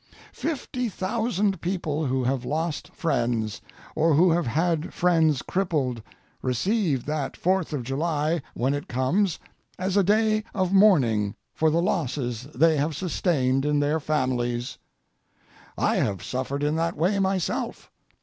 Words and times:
Fifty 0.33 0.89
thousand 0.89 1.61
people 1.61 2.07
who 2.07 2.23
have 2.23 2.43
lost 2.43 2.87
friends, 2.91 3.61
or 3.95 4.15
who 4.15 4.31
have 4.31 4.47
had 4.47 4.91
friends 4.95 5.43
crippled, 5.43 6.01
receive 6.41 7.05
that 7.05 7.37
Fourth 7.37 7.71
of 7.71 7.83
July, 7.83 8.41
when 8.55 8.73
it 8.73 8.87
comes, 8.87 9.37
as 9.77 9.95
a 9.95 10.01
day 10.03 10.43
of 10.55 10.73
mourning 10.73 11.35
for 11.53 11.69
the 11.69 11.83
losses 11.83 12.45
they 12.55 12.77
have 12.77 12.95
sustained 12.95 13.63
in 13.63 13.79
their 13.79 13.99
families. 13.99 14.79
I 15.77 15.97
have 15.97 16.23
suffered 16.23 16.63
in 16.63 16.75
that 16.77 16.97
way 16.97 17.19
myself. 17.19 17.91